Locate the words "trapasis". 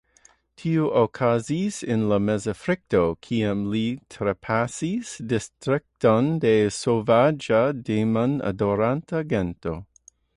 4.15-5.11